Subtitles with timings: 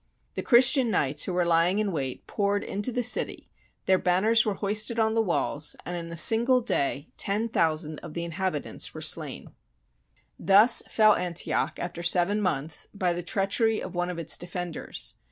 [0.33, 3.51] The Christian knights who were lying in wait poured into the city,
[3.85, 8.15] their banners were hoisted on the walls, and in a single day ten thousand of
[8.15, 9.43] the inhabitants were slain.
[9.43, 10.47] THE BOOK OF FAMOUS SIEGES
[10.87, 15.13] Thus fell Antioch, after seven months, by the treachery of one of its defenders.